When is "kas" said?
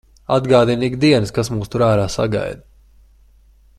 1.35-1.51